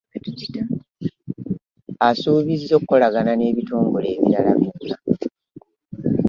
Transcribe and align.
Asuubiza 2.09 2.73
okukolagana 2.75 3.31
n'ebitongole 3.35 4.07
ebirala 4.15 4.51
byonna 4.59 4.95